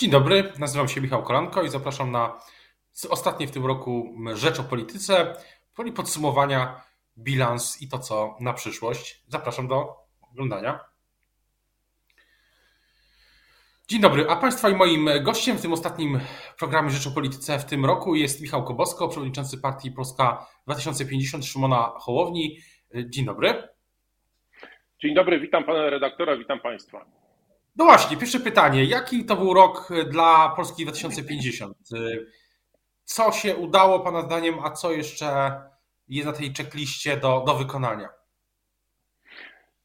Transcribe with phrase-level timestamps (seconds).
[0.00, 2.40] Dzień dobry, nazywam się Michał Kolanko i zapraszam na
[3.10, 5.36] ostatnie w tym roku Rzecz o Polityce,
[5.76, 6.80] czyli podsumowania,
[7.18, 9.22] bilans i to, co na przyszłość.
[9.28, 9.96] Zapraszam do
[10.32, 10.80] oglądania.
[13.88, 16.20] Dzień dobry, a Państwa i moim gościem w tym ostatnim
[16.58, 21.92] programie Rzecz o Polityce w tym roku jest Michał Kobosko, przewodniczący partii Polska 2050 Szymona
[21.96, 22.58] Hołowni.
[22.94, 23.68] Dzień dobry.
[25.02, 27.27] Dzień dobry, witam pana redaktora, witam państwa.
[27.78, 28.84] No właśnie, pierwsze pytanie.
[28.84, 31.76] Jaki to był rok dla Polski 2050?
[33.04, 35.52] Co się udało Pana zdaniem, a co jeszcze
[36.08, 38.08] jest na tej checkliście do, do wykonania?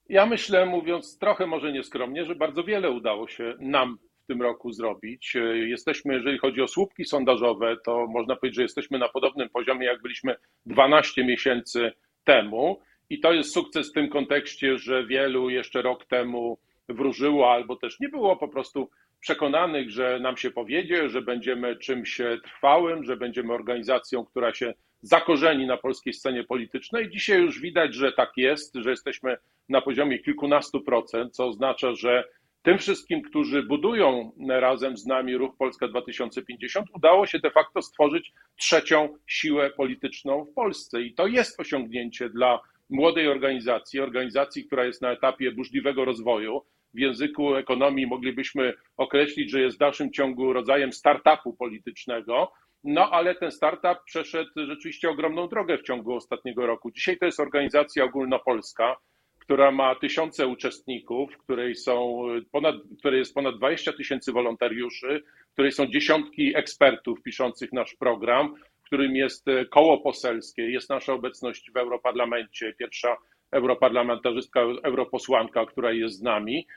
[0.10, 4.72] Ja myślę, mówiąc trochę może nieskromnie, że bardzo wiele udało się nam w tym roku
[4.72, 5.38] zrobić.
[5.54, 10.02] Jesteśmy, jeżeli chodzi o słupki sondażowe, to można powiedzieć, że jesteśmy na podobnym poziomie, jak
[10.02, 11.92] byliśmy 12 miesięcy
[12.24, 12.80] temu.
[13.10, 16.58] I to jest sukces w tym kontekście, że wielu jeszcze rok temu
[16.90, 22.22] wróżyło, albo też nie było po prostu przekonanych, że nam się powiedzie, że będziemy czymś
[22.44, 27.10] trwałym, że będziemy organizacją, która się zakorzeni na polskiej scenie politycznej.
[27.10, 29.38] Dzisiaj już widać, że tak jest, że jesteśmy
[29.70, 32.24] na poziomie kilkunastu procent, co oznacza, że
[32.64, 38.34] tym wszystkim, którzy budują razem z nami ruch Polska 2050, udało się de facto stworzyć
[38.56, 41.02] trzecią siłę polityczną w Polsce.
[41.02, 46.62] I to jest osiągnięcie dla młodej organizacji, organizacji, która jest na etapie burzliwego rozwoju.
[46.94, 52.52] W języku ekonomii moglibyśmy określić, że jest w dalszym ciągu rodzajem startupu politycznego.
[52.84, 56.92] No, ale ten startup przeszedł rzeczywiście ogromną drogę w ciągu ostatniego roku.
[56.92, 58.96] Dzisiaj to jest organizacja ogólnopolska,
[59.40, 65.86] która ma tysiące uczestników, której, są ponad, której jest ponad 20 tysięcy wolontariuszy, której są
[65.86, 68.56] dziesiątki ekspertów piszących nasz program,
[68.94, 73.18] którym jest e, koło poselskie, jest nasza obecność w Europarlamencie, pierwsza
[73.52, 76.68] europarlamentarzystka, europosłanka, która jest z nami.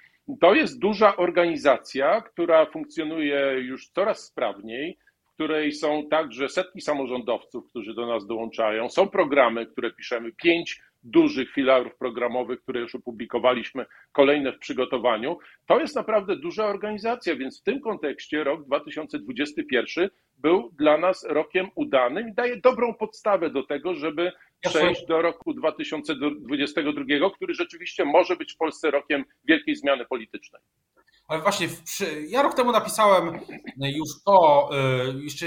[0.41, 4.99] To jest duża organizacja, która funkcjonuje już coraz sprawniej,
[5.31, 8.89] w której są także setki samorządowców, którzy do nas dołączają.
[8.89, 15.39] Są programy, które piszemy, pięć dużych filarów programowych, które już opublikowaliśmy, kolejne w przygotowaniu.
[15.67, 20.09] To jest naprawdę duża organizacja, więc w tym kontekście rok 2021
[20.39, 25.55] był dla nas rokiem udanym i daje dobrą podstawę do tego, żeby przejść do roku
[25.55, 30.63] 2022, który rzeczywiście może być w Polsce rokiem wielkiej zmiany politycznej.
[31.29, 31.69] Ale właśnie,
[32.29, 33.41] ja rok temu napisałem
[33.77, 34.69] już to,
[35.19, 35.47] y, jeszcze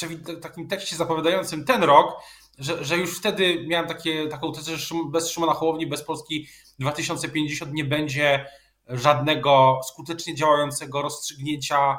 [0.00, 2.14] w takim tekście zapowiadającym ten rok,
[2.58, 6.48] że, że już wtedy miałem takie, taką tezę, że bez Szymona Hołowni, bez Polski
[6.78, 8.46] 2050 nie będzie
[8.88, 11.98] żadnego skutecznie działającego rozstrzygnięcia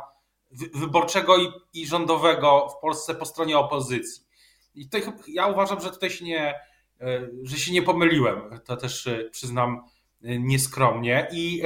[0.73, 4.23] wyborczego i, i rządowego w Polsce po stronie opozycji.
[4.75, 6.53] I tutaj ja uważam, że tutaj się nie,
[7.01, 8.59] e, że się nie pomyliłem.
[8.65, 9.85] To też e, przyznam
[10.23, 11.27] e, nieskromnie.
[11.31, 11.61] I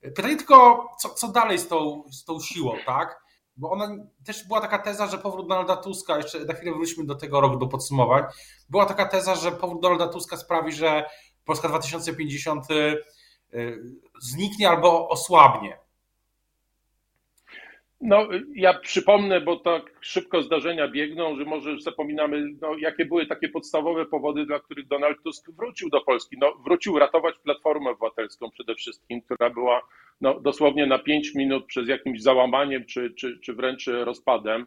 [0.00, 3.25] pytanie tylko, co, co dalej z tą, z tą siłą, tak?
[3.56, 3.88] Bo ona
[4.24, 7.56] też była taka teza, że powrót Donalda Tuska, jeszcze na chwilę wróćmy do tego roku,
[7.56, 8.22] do podsumowań.
[8.68, 11.04] Była taka teza, że powrót Donalda Tuska sprawi, że
[11.44, 12.66] Polska 2050
[14.20, 15.85] zniknie albo osłabnie.
[18.00, 23.48] No, ja przypomnę, bo tak szybko zdarzenia biegną, że może zapominamy, no, jakie były takie
[23.48, 26.36] podstawowe powody, dla których Donald Tusk wrócił do Polski.
[26.40, 29.80] No, wrócił ratować Platformę Obywatelską przede wszystkim, która była
[30.20, 34.66] no, dosłownie na pięć minut przez jakimś załamaniem czy, czy, czy wręcz rozpadem.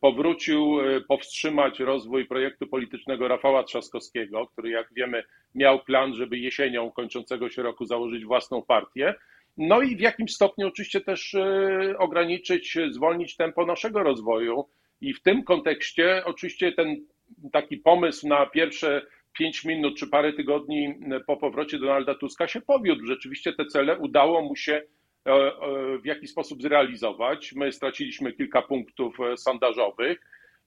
[0.00, 6.90] Powrócił e, powstrzymać rozwój projektu politycznego Rafała Trzaskowskiego, który, jak wiemy, miał plan, żeby jesienią
[6.90, 9.14] kończącego się roku założyć własną partię.
[9.62, 14.64] No i w jakimś stopniu oczywiście też e, ograniczyć, zwolnić tempo naszego rozwoju.
[15.00, 17.06] I w tym kontekście oczywiście ten
[17.52, 19.06] taki pomysł na pierwsze
[19.38, 20.94] pięć minut czy parę tygodni
[21.26, 23.06] po powrocie Donalda Tuska się powiódł.
[23.06, 25.52] Rzeczywiście te cele udało mu się e, e,
[25.98, 27.52] w jakiś sposób zrealizować.
[27.52, 30.20] My straciliśmy kilka punktów sondażowych.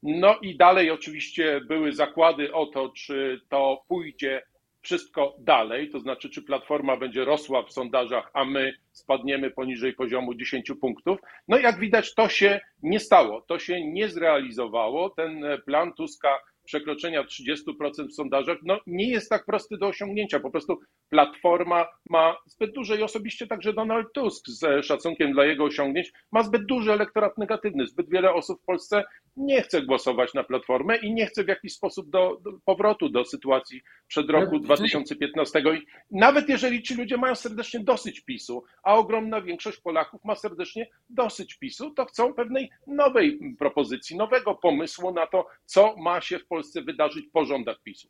[0.03, 4.41] No i dalej oczywiście były zakłady o to, czy to pójdzie
[4.83, 10.35] wszystko dalej, to znaczy, czy Platforma będzie rosła w sondażach, a my spadniemy poniżej poziomu
[10.35, 11.19] 10 punktów.
[11.47, 15.09] No jak widać, to się nie stało, to się nie zrealizowało.
[15.09, 20.39] Ten plan Tuska przekroczenia 30% w sondażach, no nie jest tak prosty do osiągnięcia.
[20.39, 20.80] Po prostu
[21.10, 26.44] Platforma ma zbyt duże i osobiście także Donald Tusk z szacunkiem dla jego osiągnięć ma
[26.44, 27.88] zbyt duży elektorat negatywny.
[27.88, 29.04] Zbyt wiele osób w Polsce
[29.38, 33.25] nie chce głosować na Platformę i nie chce w jakiś sposób do, do powrotu do
[33.25, 35.59] sytuacji przed roku 2015.
[35.59, 40.89] I nawet jeżeli ci ludzie mają serdecznie dosyć PiSu, a ogromna większość Polaków ma serdecznie
[41.09, 46.48] dosyć PiSu, to chcą pewnej nowej propozycji, nowego pomysłu na to, co ma się w
[46.53, 48.07] Polsce wydarzyć po rządach PiSu.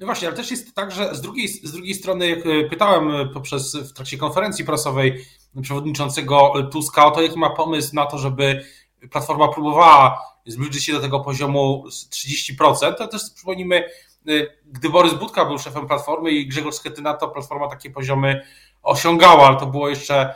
[0.00, 3.10] No właśnie, ale też jest tak, że z drugiej, z drugiej strony, jak e, pytałem
[3.10, 5.24] e, poprzez w trakcie konferencji prasowej
[5.62, 8.64] przewodniczącego Tuska o to, jaki ma pomysł na to, żeby
[9.10, 14.32] Platforma próbowała zbliżyć się do tego poziomu 30%, to też przypomnijmy, e,
[14.66, 18.46] gdy Borys Budka był szefem Platformy i Grzegorz Schetyna, to Platforma takie poziomy
[18.82, 20.34] osiągała, ale to było jeszcze,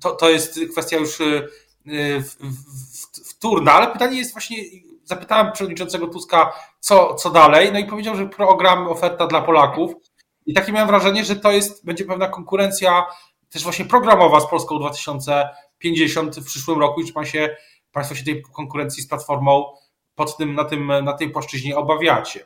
[0.00, 1.18] to, to jest kwestia już
[3.24, 4.56] wtórna, ale pytanie jest właśnie,
[5.06, 9.92] zapytałem przewodniczącego Tuska, co, co dalej, no i powiedział, że program oferta dla Polaków.
[10.46, 13.06] I takie miałem wrażenie, że to jest, będzie pewna konkurencja
[13.52, 17.56] też właśnie programowa z Polską 2050 w przyszłym roku i czy pan się,
[17.92, 19.64] Państwo się tej konkurencji z Platformą
[20.14, 22.40] pod tym, na, tym, na tej płaszczyźnie obawiacie?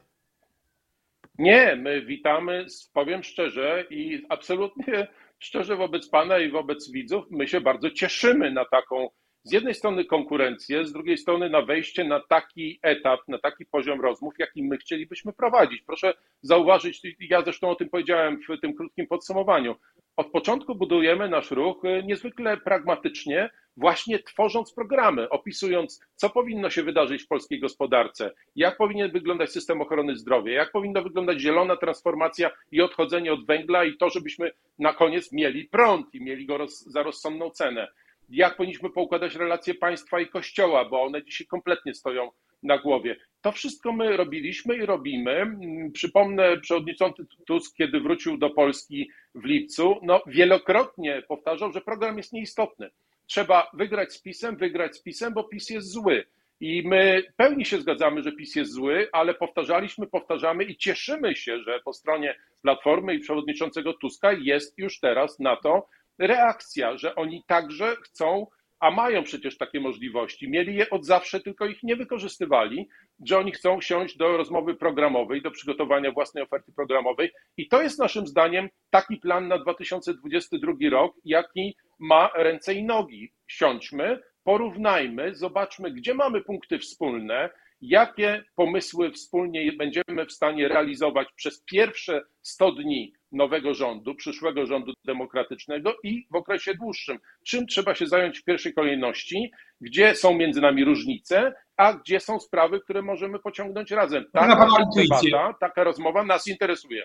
[1.39, 5.09] Nie, my witamy, powiem szczerze i absolutnie
[5.39, 9.09] szczerze wobec Pana i wobec widzów, my się bardzo cieszymy na taką
[9.43, 14.01] z jednej strony konkurencję, z drugiej strony na wejście na taki etap, na taki poziom
[14.01, 15.83] rozmów, jaki my chcielibyśmy prowadzić.
[15.83, 19.77] Proszę zauważyć, ja zresztą o tym powiedziałem w tym krótkim podsumowaniu.
[20.17, 26.83] Od początku budujemy nasz ruch e, niezwykle pragmatycznie, właśnie tworząc programy, opisując, co powinno się
[26.83, 32.51] wydarzyć w polskiej gospodarce, jak powinien wyglądać system ochrony zdrowia, jak powinna wyglądać zielona transformacja
[32.73, 36.81] i odchodzenie od węgla, i to, żebyśmy na koniec mieli prąd i mieli go roz,
[36.81, 37.89] za rozsądną cenę
[38.31, 42.31] jak powinniśmy poukładać relacje państwa i kościoła, bo one dzisiaj kompletnie stoją
[42.63, 43.17] na głowie.
[43.41, 45.57] To wszystko my robiliśmy i robimy.
[45.93, 52.33] Przypomnę, przewodniczący Tusk, kiedy wrócił do Polski w lipcu, no wielokrotnie powtarzał, że program jest
[52.33, 52.91] nieistotny.
[53.27, 56.25] Trzeba wygrać z PiSem, wygrać z PiSem, bo PiS jest zły.
[56.61, 61.59] I my pełni się zgadzamy, że PiS jest zły, ale powtarzaliśmy, powtarzamy i cieszymy się,
[61.59, 65.87] że po stronie Platformy i przewodniczącego Tuska jest już teraz na to
[66.21, 68.47] reakcja, że oni także chcą,
[68.81, 72.89] a mają przecież takie możliwości, mieli je od zawsze, tylko ich nie wykorzystywali,
[73.27, 77.99] że oni chcą siąść do rozmowy programowej, do przygotowania własnej oferty programowej i to jest
[77.99, 83.33] naszym zdaniem taki plan na 2022 rok, jaki ma ręce i nogi.
[83.47, 87.51] Siądźmy, porównajmy, zobaczmy, gdzie mamy punkty wspólne,
[87.81, 94.93] jakie pomysły wspólnie będziemy w stanie realizować przez pierwsze 100 dni nowego rządu, przyszłego rządu
[95.05, 97.19] demokratycznego i w okresie dłuższym.
[97.47, 99.51] Czym trzeba się zająć w pierwszej kolejności,
[99.81, 104.25] gdzie są między nami różnice, a gdzie są sprawy, które możemy pociągnąć razem.
[104.33, 107.03] Taka debata, taka rozmowa nas interesuje.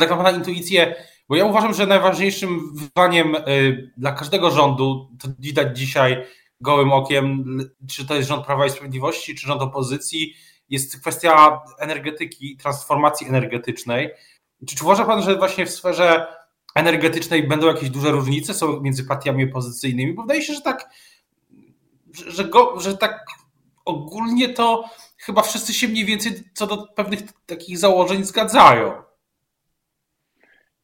[0.00, 0.94] Tak na Pana intuicję,
[1.28, 6.24] bo ja uważam, że najważniejszym wyzwaniem y, dla każdego rządu, to widać dzisiaj
[6.60, 7.44] gołym okiem,
[7.90, 10.34] czy to jest rząd Prawa i Sprawiedliwości, czy rząd opozycji,
[10.68, 14.10] jest kwestia energetyki, transformacji energetycznej.
[14.66, 16.26] Czy, uważa Pan, że właśnie w sferze
[16.74, 20.12] energetycznej będą jakieś duże różnice są między partiami opozycyjnymi?
[20.12, 20.90] Bo wydaje się, że tak,
[22.26, 23.26] że, go, że tak
[23.84, 24.84] ogólnie to
[25.18, 29.02] chyba wszyscy się mniej więcej co do pewnych takich założeń zgadzają.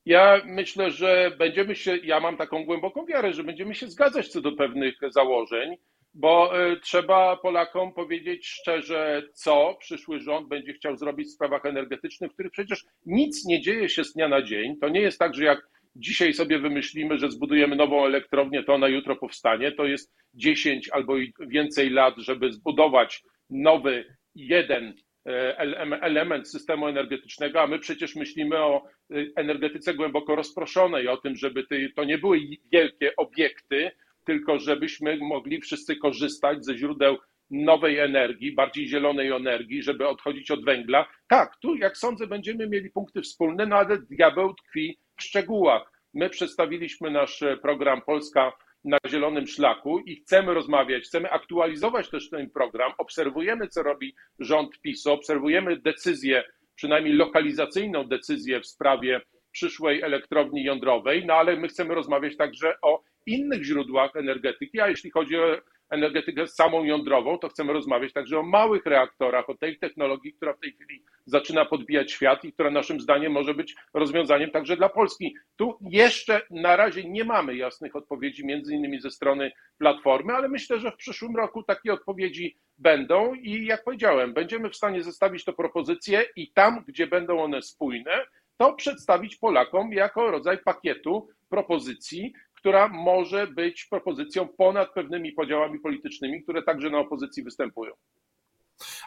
[0.06, 4.41] Ja myślę, że będziemy się, ja mam taką głęboką wiarę, że będziemy się zgadzać co
[4.41, 5.76] do pewnych założeń,
[6.15, 12.31] bo e, trzeba Polakom powiedzieć szczerze, co przyszły rząd będzie chciał zrobić w sprawach energetycznych,
[12.31, 14.77] w których przecież nic nie dzieje się z dnia na dzień.
[14.81, 18.89] To nie jest tak, że jak dzisiaj sobie wymyślimy, że zbudujemy nową elektrownię, to ona
[18.89, 19.73] jutro powstanie.
[19.73, 24.05] To jest 10 albo więcej lat, żeby zbudować nowy
[24.35, 24.95] jeden
[25.27, 25.59] e,
[26.03, 31.65] element systemu energetycznego, a my przecież myślimy o e, energetyce głęboko rozproszonej, o tym, żeby
[31.97, 32.41] to nie były
[32.73, 33.91] wielkie obiekty,
[34.25, 37.16] tylko żebyśmy mogli wszyscy korzystać ze źródeł
[37.50, 41.06] nowej energii, bardziej zielonej energii, żeby odchodzić od węgla.
[41.28, 45.92] Tak, tu jak sądzę będziemy mieli punkty wspólne, no ale diabeł tkwi w szczegółach.
[46.14, 48.52] My przedstawiliśmy nasz program Polska
[48.85, 52.92] na zielonym szlaku i chcemy rozmawiać, chcemy aktualizować też ten program.
[52.99, 59.21] Obserwujemy, co robi rząd PiSu, obserwujemy decyzję, przynajmniej lokalizacyjną decyzję w sprawie
[59.52, 65.11] przyszłej elektrowni jądrowej, no ale my chcemy rozmawiać także o innych źródłach energetyki, a jeśli
[65.11, 65.57] chodzi o
[65.91, 70.61] energetykę samą jądrową, to chcemy rozmawiać także o małych reaktorach, o tej technologii, która w
[70.61, 75.35] tej chwili zaczyna podbijać świat i która naszym zdaniem może być rozwiązaniem także dla Polski.
[75.57, 80.79] Tu jeszcze na razie nie mamy jasnych odpowiedzi, między innymi ze strony Platformy, ale myślę,
[80.79, 85.53] że w przyszłym roku takie odpowiedzi będą i jak powiedziałem, będziemy w stanie zestawić to
[85.53, 92.88] propozycje i tam, gdzie będą one spójne, to przedstawić Polakom jako rodzaj pakietu propozycji, która
[92.88, 97.93] może być propozycją ponad pewnymi podziałami politycznymi, które także na opozycji występują.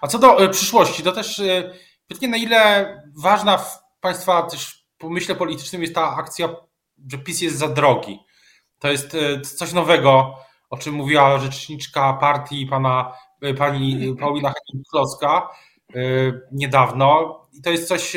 [0.01, 1.73] A co do e, przyszłości, to też e,
[2.07, 2.85] pytanie, na ile
[3.17, 6.55] ważna w Państwa też pomyśle politycznym jest ta akcja,
[7.11, 8.19] że PiS jest za drogi.
[8.79, 10.35] To jest e, coś nowego,
[10.69, 13.13] o czym mówiła rzeczniczka partii pana,
[13.57, 15.47] pani Paulina Henning-Kloska.
[16.51, 17.39] niedawno.
[17.53, 18.15] I to jest coś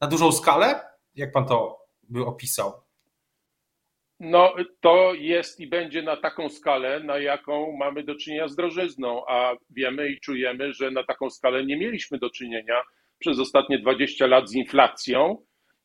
[0.00, 0.80] na dużą skalę?
[1.14, 2.83] Jak pan to by opisał?
[4.24, 9.26] No, to jest i będzie na taką skalę, na jaką mamy do czynienia z drożyzną,
[9.28, 12.82] a wiemy i czujemy, że na taką skalę nie mieliśmy do czynienia
[13.18, 15.36] przez ostatnie 20 lat z inflacją,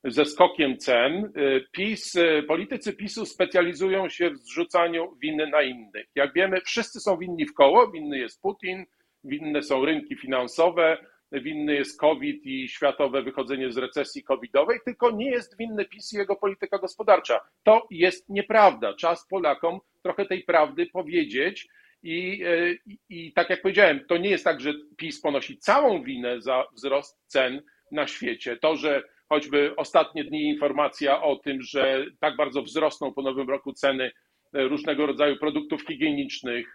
[0.04, 1.34] ze skokiem cen.
[1.72, 2.18] PiS,
[2.48, 6.06] politycy PiSu specjalizują się w zrzucaniu winy na innych.
[6.16, 8.86] Jak wiemy, wszyscy są winni w koło, winny jest Putin,
[9.24, 10.98] winne są rynki finansowe,
[11.32, 16.18] winny jest COVID i światowe wychodzenie z recesji covidowej, tylko nie jest winny PiS i
[16.18, 17.40] jego polityka gospodarcza.
[17.64, 18.94] To jest nieprawda.
[18.94, 21.68] Czas Polakom trochę tej prawdy powiedzieć.
[22.04, 22.44] I,
[22.86, 26.66] i, I tak jak powiedziałem, to nie jest tak, że PiS ponosi całą winę za
[26.74, 28.58] wzrost cen na świecie.
[28.58, 33.74] To, że choćby ostatnie dni informacja o tym, że tak bardzo wzrosną po nowym roku
[33.74, 34.12] ceny
[34.54, 36.74] różnego rodzaju produktów higienicznych,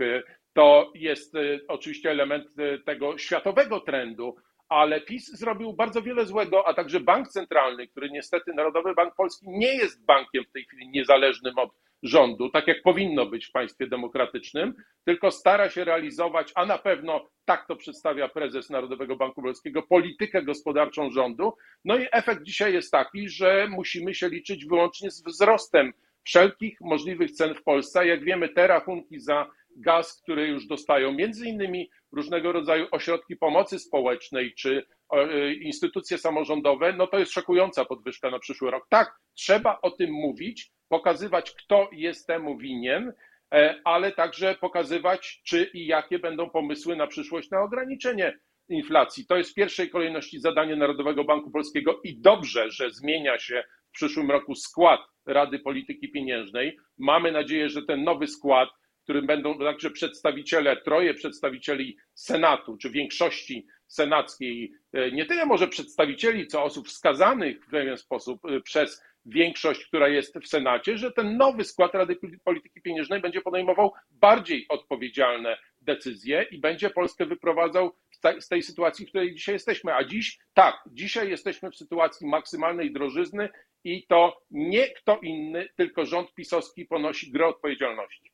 [0.55, 4.37] to jest e, oczywiście element e, tego światowego trendu,
[4.69, 9.47] ale PiS zrobił bardzo wiele złego, a także bank centralny, który niestety Narodowy Bank Polski
[9.49, 11.71] nie jest bankiem w tej chwili niezależnym od
[12.03, 17.29] rządu, tak jak powinno być w państwie demokratycznym, tylko stara się realizować, a na pewno
[17.45, 21.53] tak to przedstawia prezes Narodowego Banku Polskiego, politykę gospodarczą rządu.
[21.85, 25.93] No i efekt dzisiaj jest taki, że musimy się liczyć wyłącznie z wzrostem
[26.25, 28.07] wszelkich możliwych cen w Polsce.
[28.07, 33.79] Jak wiemy, te rachunki za gaz, które już dostają między innymi różnego rodzaju ośrodki pomocy
[33.79, 38.87] społecznej czy e, instytucje samorządowe, no to jest szokująca podwyżka na przyszły rok.
[38.89, 43.13] Tak, trzeba o tym mówić, pokazywać, kto jest temu winien,
[43.55, 48.39] e, ale także pokazywać, czy i jakie będą pomysły na przyszłość na ograniczenie
[48.69, 49.27] inflacji.
[49.27, 54.31] To jest w pierwszej kolejności zadanie Narodowego Banku Polskiego i dobrze, że zmienia się przyszłym
[54.31, 56.79] roku skład Rady Polityki Pieniężnej.
[56.99, 58.69] Mamy nadzieję, że ten nowy skład
[59.05, 66.47] którym będą także przedstawiciele, troje przedstawicieli Senatu, czy większości senackiej, e, nie tyle może przedstawicieli,
[66.47, 71.37] co osób wskazanych w pewien sposób e, przez większość, która jest w Senacie, że ten
[71.37, 77.97] nowy skład Rady Polityki Pieniężnej będzie podejmował bardziej odpowiedzialne decyzje i będzie Polskę wyprowadzał
[78.41, 79.95] z tej sytuacji, w której dzisiaj jesteśmy.
[79.95, 83.49] A dziś, tak, dzisiaj jesteśmy w sytuacji maksymalnej drożyzny
[83.85, 88.33] i to nie kto inny, tylko rząd pisowski ponosi grę odpowiedzialności.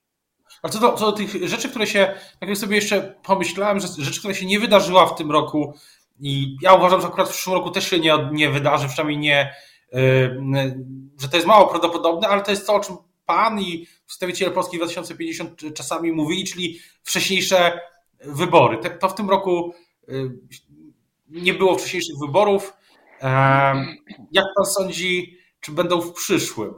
[0.63, 4.19] A co do, co do tych rzeczy, które się, tak sobie jeszcze pomyślałem, że rzeczy,
[4.19, 5.75] które się nie wydarzyła w tym roku
[6.21, 9.55] i ja uważam, że akurat w przyszłym roku też się nie, nie wydarzy, przynajmniej nie,
[9.93, 10.01] yy,
[11.21, 14.77] że to jest mało prawdopodobne, ale to jest to, o czym Pan i przedstawiciele Polski
[14.77, 17.81] 2050 czasami mówili, czyli wcześniejsze
[18.21, 18.79] wybory.
[19.01, 19.75] To w tym roku
[20.09, 20.39] yy,
[21.29, 22.73] nie było wcześniejszych wyborów.
[23.23, 23.29] Yy,
[24.33, 26.75] jak Pan sądzi, czy będą w przyszłym?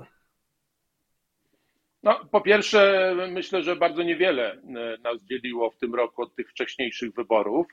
[2.03, 4.59] No, po pierwsze, myślę, że bardzo niewiele e,
[5.03, 7.67] nas dzieliło w tym roku od tych wcześniejszych wyborów.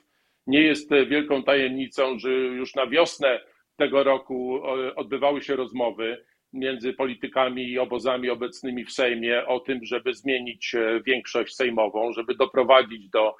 [0.46, 3.40] Nie jest e, wielką tajemnicą, że już na wiosnę
[3.76, 4.62] tego roku
[4.96, 11.00] odbywały się rozmowy między politykami i obozami obecnymi w Sejmie o tym, żeby zmienić e,
[11.06, 13.36] większość sejmową, żeby doprowadzić do,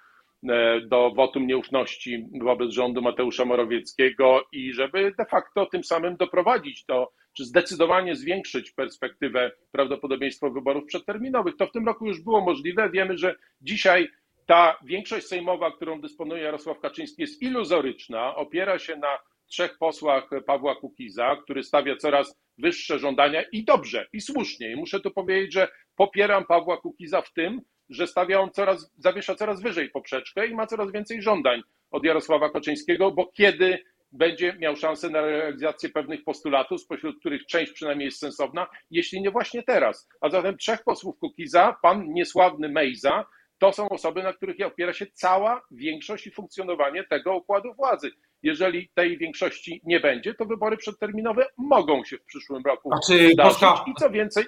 [0.88, 7.09] do wotum nieufności wobec rządu Mateusza Morawieckiego i żeby de facto tym samym doprowadzić do
[7.37, 11.56] czy zdecydowanie zwiększyć perspektywę prawdopodobieństwa wyborów przedterminowych.
[11.56, 12.90] To w tym roku już było możliwe.
[12.90, 14.09] Wiemy, że dzisiaj
[14.47, 20.75] ta większość sejmowa, którą dysponuje Jarosław Kaczyński, jest iluzoryczna, opiera się na trzech posłach Pawła
[20.75, 24.73] Kukiza, który stawia coraz wyższe żądania i dobrze, i słusznie.
[24.73, 29.35] I muszę tu powiedzieć, że popieram Pawła Kukiza w tym, że stawia on coraz, zawiesza
[29.35, 33.78] coraz wyżej poprzeczkę i ma coraz więcej żądań od Jarosława Kaczyńskiego, bo kiedy
[34.12, 39.30] będzie miał szansę na realizację pewnych postulatów, spośród których część przynajmniej jest sensowna, jeśli nie
[39.30, 40.09] właśnie teraz.
[40.20, 43.26] A zatem trzech posłów Kukiza, pan niesławny Mejza,
[43.59, 48.11] to są osoby, na których opiera się cała większość i funkcjonowanie tego układu władzy.
[48.42, 53.37] Jeżeli tej większości nie będzie, to wybory przedterminowe mogą się w przyszłym roku zdarzyć.
[53.37, 53.85] Polska...
[53.87, 54.44] I co więcej,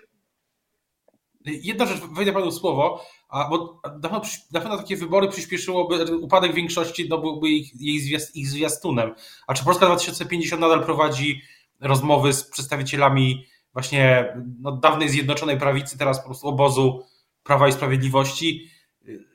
[1.45, 4.21] Jedna rzecz, wejdę panu słowo, a, bo na pewno,
[4.53, 9.15] na pewno takie wybory przyspieszyłoby, upadek większości no, byłby ich, ich, ich zwiastunem.
[9.47, 11.43] A czy Polska 2050 nadal prowadzi
[11.81, 17.03] rozmowy z przedstawicielami właśnie no, dawnej Zjednoczonej Prawicy, teraz po prostu obozu
[17.43, 18.71] Prawa i Sprawiedliwości,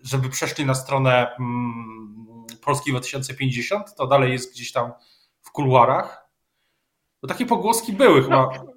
[0.02, 3.96] żeby przeszli na stronę mm, Polski 2050?
[3.96, 4.92] To dalej jest gdzieś tam
[5.42, 6.28] w kuluarach?
[7.22, 8.36] Bo takie pogłoski były chyba.
[8.36, 8.77] No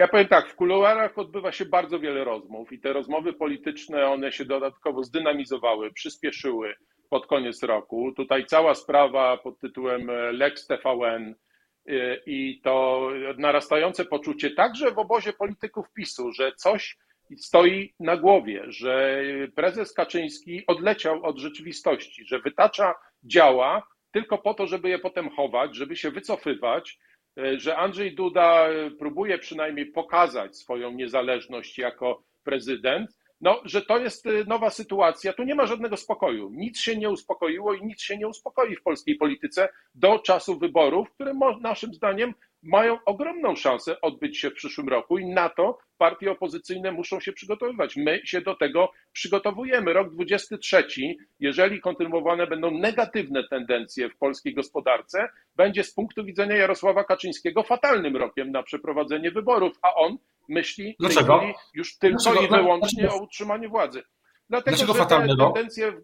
[0.00, 4.32] ja powiem tak, w kuluarach odbywa się bardzo wiele rozmów i te rozmowy polityczne, one
[4.32, 6.74] się dodatkowo zdynamizowały, przyspieszyły
[7.10, 8.12] pod koniec roku.
[8.16, 11.34] Tutaj cała sprawa pod tytułem e, Lex TVN
[11.86, 16.98] e, i to narastające poczucie także w obozie polityków PiSu, że coś
[17.36, 19.22] stoi na głowie, że
[19.54, 25.76] prezes Kaczyński odleciał od rzeczywistości, że wytacza działa tylko po to, żeby je potem chować,
[25.76, 26.98] żeby się wycofywać,
[27.56, 28.68] że Andrzej Duda
[28.98, 35.32] próbuje przynajmniej pokazać swoją niezależność jako prezydent, no, że to jest y, nowa sytuacja.
[35.32, 36.50] Tu nie ma żadnego spokoju.
[36.52, 41.10] Nic się nie uspokoiło i nic się nie uspokoi w polskiej polityce do czasu wyborów,
[41.10, 46.30] które naszym zdaniem mają ogromną szansę odbyć się w przyszłym roku i na to partie
[46.30, 47.96] opozycyjne muszą się przygotowywać.
[47.96, 49.92] My się do tego przygotowujemy.
[49.92, 50.84] Rok 23,
[51.40, 58.16] jeżeli kontynuowane będą negatywne tendencje w polskiej gospodarce, będzie z punktu widzenia Jarosława Kaczyńskiego fatalnym
[58.16, 60.18] rokiem na przeprowadzenie wyborów, a on
[60.50, 61.42] myśli Dlaczego?
[61.74, 62.46] już tylko Dlaczego?
[62.46, 63.22] i wyłącznie Dlaczego?
[63.22, 64.02] o utrzymaniu władzy.
[64.48, 66.02] Dlatego, Dlaczego że te tendencje w,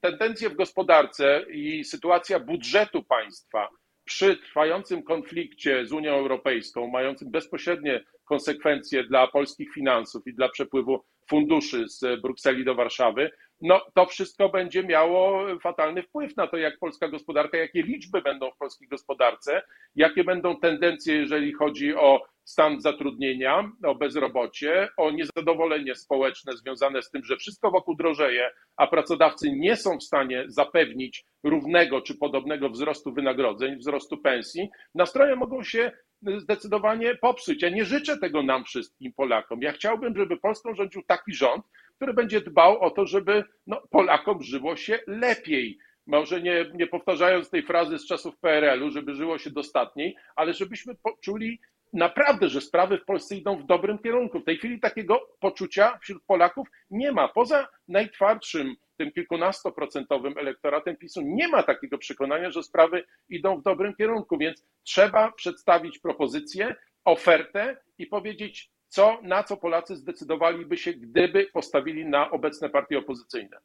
[0.00, 3.68] tendencje w gospodarce i sytuacja budżetu państwa
[4.04, 11.04] przy trwającym konflikcie z Unią Europejską, mającym bezpośrednie konsekwencje dla polskich finansów i dla przepływu
[11.30, 13.30] funduszy z Brukseli do Warszawy,
[13.60, 18.50] no to wszystko będzie miało fatalny wpływ na to, jak polska gospodarka, jakie liczby będą
[18.50, 19.62] w polskiej gospodarce,
[19.94, 27.10] jakie będą tendencje, jeżeli chodzi o stan zatrudnienia, o bezrobocie, o niezadowolenie społeczne związane z
[27.10, 32.70] tym, że wszystko wokół drożeje, a pracodawcy nie są w stanie zapewnić równego czy podobnego
[32.70, 35.92] wzrostu wynagrodzeń, wzrostu pensji, nastroje mogą się
[36.38, 37.62] zdecydowanie popsuć.
[37.62, 39.62] Ja nie życzę tego nam wszystkim Polakom.
[39.62, 41.64] Ja chciałbym, żeby Polską rządził taki rząd,
[41.96, 45.78] który będzie dbał o to, żeby no, Polakom żyło się lepiej.
[46.06, 50.94] Może nie, nie powtarzając tej frazy z czasów PRL-u, żeby żyło się dostatniej, ale żebyśmy
[50.94, 51.60] poczuli
[51.92, 54.40] naprawdę, że sprawy w Polsce idą w dobrym kierunku.
[54.40, 57.28] W tej chwili takiego poczucia wśród Polaków nie ma.
[57.28, 63.94] Poza najtwardszym, tym kilkunastoprocentowym elektoratem PiSu, nie ma takiego przekonania, że sprawy idą w dobrym
[63.94, 66.74] kierunku, więc trzeba przedstawić propozycję,
[67.04, 73.58] ofertę i powiedzieć, co, na co Polacy zdecydowaliby się, gdyby postawili na obecne partie opozycyjne.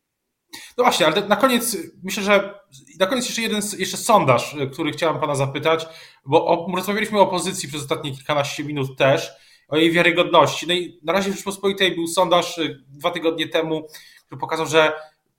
[0.77, 2.59] No właśnie, ale na koniec myślę, że
[2.99, 5.87] na koniec jeszcze jeden jeszcze sondaż, który chciałem pana zapytać,
[6.25, 9.31] bo o, rozmawialiśmy o opozycji przez ostatnie kilkanaście minut też,
[9.67, 10.67] o jej wiarygodności.
[10.67, 13.87] No i na razie w Rzeczpospolitej był sondaż y, dwa tygodnie temu,
[14.25, 14.93] który pokazał, że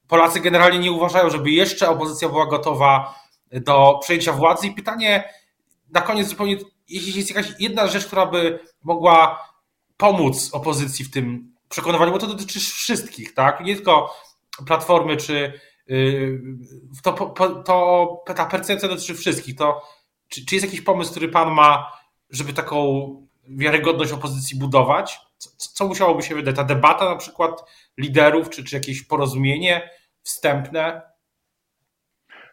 [0.09, 3.15] Polacy generalnie nie uważają, żeby jeszcze opozycja była gotowa
[3.53, 4.67] do przejęcia władzy.
[4.67, 5.31] I pytanie
[5.91, 6.57] na koniec zupełnie,
[6.89, 9.49] jeśli jest jakaś jedna rzecz, która by mogła
[9.97, 13.61] pomóc opozycji w tym przekonywaniu, bo to dotyczy wszystkich, tak?
[13.61, 14.15] Nie tylko
[14.67, 15.53] Platformy, czy
[15.91, 16.41] y,
[17.03, 17.13] to,
[17.67, 19.57] to ta percepcja dotyczy wszystkich.
[19.57, 19.83] To,
[20.29, 21.93] czy, czy jest jakiś pomysł, który Pan ma,
[22.31, 23.07] żeby taką
[23.49, 25.21] wiarygodność opozycji budować?
[25.39, 26.57] Co, co musiałoby się wydać?
[26.57, 27.65] Ta debata na przykład
[27.99, 29.91] liderów, czy, czy jakieś porozumienie
[30.23, 31.03] wstępne?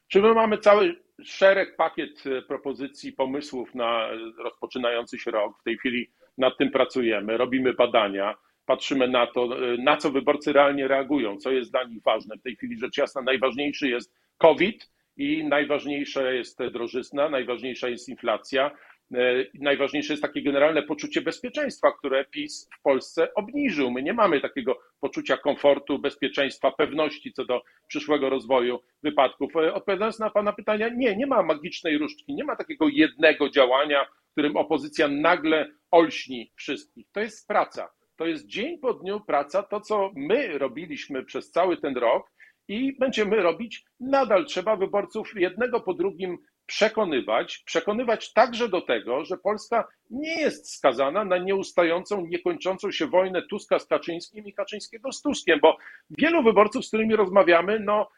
[0.08, 5.60] Czy my mamy cały szereg, pakiet e, propozycji, pomysłów na rozpoczynający się rok?
[5.60, 8.36] W tej chwili nad tym pracujemy, robimy badania
[8.70, 12.38] patrzymy na to, e, na co wyborcy realnie reagują, co jest dla nich ważne.
[12.38, 18.72] W tej chwili rzecz jasna najważniejszy jest COVID i najważniejsza jest drożyzna, najważniejsza jest inflacja,
[19.14, 23.92] e, najważniejsze jest takie generalne poczucie bezpieczeństwa, które PiS w Polsce obniżył.
[23.92, 29.56] My nie mamy takiego poczucia komfortu, bezpieczeństwa, pewności co do przyszłego rozwoju wypadków.
[29.56, 34.06] E, odpowiadając na Pana pytania, nie, nie ma magicznej różdżki, nie ma takiego jednego działania,
[34.32, 37.08] którym opozycja nagle olśni wszystkich.
[37.12, 41.78] To jest praca to jest dzień po dniu praca, to co my robiliśmy przez cały
[41.78, 42.32] ten rok
[42.68, 44.46] i będziemy robić nadal.
[44.46, 51.26] Trzeba wyborców jednego po drugim przekonywać, przekonywać także do tego, że Polska nie jest skazana
[51.26, 55.78] na nieustającą, niekończącą się wojnę Tuska z Kaczyńskim i Kaczyńskiego z Tuskiem, bo
[56.10, 58.10] wielu wyborców, z którymi rozmawiamy, no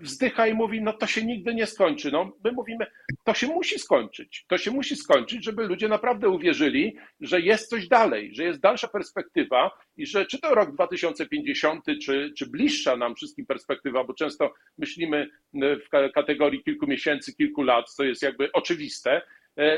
[0.00, 2.10] wzdycha i mówi, no to się nigdy nie skończy.
[2.12, 2.86] No, my mówimy,
[3.24, 4.44] to się musi skończyć.
[4.48, 8.88] To się musi skończyć, żeby ludzie naprawdę uwierzyli, że jest coś dalej, że jest dalsza
[8.88, 14.54] perspektywa i że czy to rok 2050, czy, czy bliższa nam wszystkim perspektywa, bo często
[14.78, 19.35] myślimy w kategorii kilku miesięcy, kilku lat, co jest jakby oczywiste, E,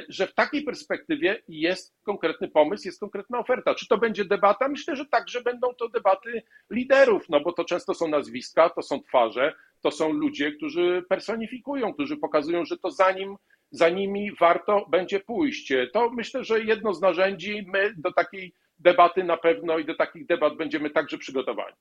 [0.08, 3.74] że w takiej perspektywie jest konkretny pomysł, jest konkretna oferta.
[3.74, 4.68] Czy to będzie debata?
[4.68, 9.02] Myślę, że także będą to debaty liderów, no bo to często są nazwiska, to są
[9.02, 13.36] twarze, to są ludzie, którzy personifikują, którzy pokazują, że to za, nim,
[13.70, 15.72] za nimi warto będzie pójść.
[15.92, 20.26] To myślę, że jedno z narzędzi, my do takiej debaty na pewno i do takich
[20.26, 21.76] debat będziemy także przygotowani.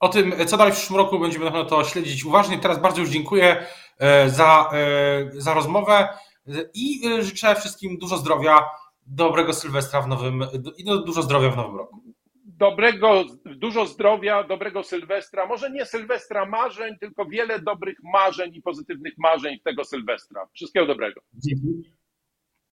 [0.00, 2.58] O tym, co dalej w przyszłym roku, będziemy na pewno to śledzić uważnie.
[2.58, 3.66] Teraz bardzo już dziękuję
[3.98, 6.08] e, za, e, za rozmowę.
[6.74, 8.64] I y, życzę wszystkim dużo zdrowia,
[9.06, 10.44] dobrego Sylwestra w nowym
[10.78, 12.02] i no, dużo zdrowia w nowym roku.
[12.44, 15.46] Dobrego, dużo zdrowia, dobrego Sylwestra.
[15.46, 20.46] Może nie Sylwestra marzeń, tylko wiele dobrych marzeń i pozytywnych marzeń tego Sylwestra.
[20.54, 21.20] Wszystkiego dobrego.
[21.34, 21.95] Dzięki.